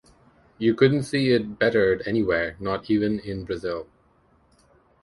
You 0.57 0.73
couldn't 0.73 1.03
see 1.03 1.29
it 1.29 1.59
bettered 1.59 2.01
anywhere, 2.07 2.55
not 2.59 2.89
even 2.89 3.19
in 3.19 3.43
Brazil. 3.45 3.85